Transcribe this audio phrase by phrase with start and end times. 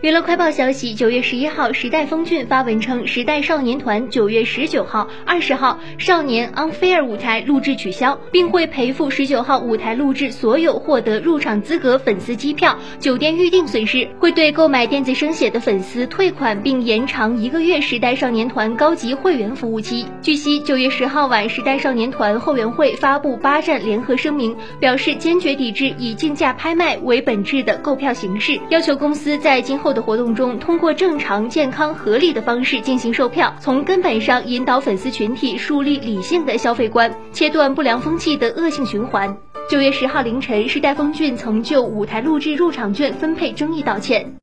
[0.00, 20.06] 娱乐快报消息，九月十一号，时代峰峻发文称，时代少年团九月十九号、二十号少年 Unfair 舞台录制取消，并会赔付十九号舞台录制所有获得入场资格粉丝机票、酒店预订损失，会对购买电子声写的粉丝退款，并延长一个月时代少年团高级会员服务期。
[20.22, 29.87] 据悉，九月十号晚，时代少年团后援会发布八站联合声明，表示坚决抵制以竞价拍卖为本质的购票形式，要求公司在今后。
[29.92, 39.36] 的活动中，通过正常、健康、合理的方式进行售票，从根本上引导粉丝群体树立理性的消费观，切断不良风气的恶性循环。
[39.70, 44.34] 九月十号凌晨，时代峰峻曾就舞台录制入场券分配争议道歉。